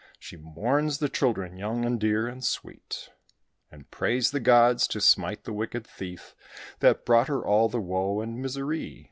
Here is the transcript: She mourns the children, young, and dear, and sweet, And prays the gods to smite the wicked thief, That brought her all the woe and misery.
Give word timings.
She 0.17 0.35
mourns 0.35 0.97
the 0.97 1.09
children, 1.09 1.57
young, 1.57 1.85
and 1.85 1.99
dear, 1.99 2.25
and 2.27 2.43
sweet, 2.43 3.09
And 3.71 3.91
prays 3.91 4.31
the 4.31 4.39
gods 4.39 4.87
to 4.87 4.99
smite 4.99 5.43
the 5.43 5.53
wicked 5.53 5.85
thief, 5.85 6.33
That 6.79 7.05
brought 7.05 7.27
her 7.27 7.45
all 7.45 7.69
the 7.69 7.81
woe 7.81 8.19
and 8.19 8.41
misery. 8.41 8.99